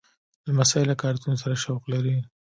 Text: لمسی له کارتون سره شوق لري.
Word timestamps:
لمسی 0.47 0.83
له 0.89 0.95
کارتون 1.01 1.33
سره 1.41 1.55
شوق 1.63 1.83
لري. 1.93 2.15